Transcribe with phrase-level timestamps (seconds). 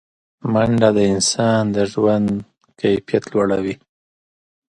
[0.53, 2.27] منډه د انسان د ژوند
[2.79, 3.75] کیفیت لوړوي